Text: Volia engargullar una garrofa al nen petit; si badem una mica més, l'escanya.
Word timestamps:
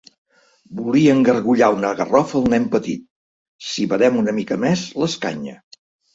Volia 0.77 1.11
engargullar 1.17 1.67
una 1.75 1.91
garrofa 1.99 2.37
al 2.39 2.47
nen 2.55 2.65
petit; 2.77 3.05
si 3.67 3.87
badem 3.93 4.19
una 4.25 4.35
mica 4.41 4.61
més, 4.67 4.89
l'escanya. 5.05 5.57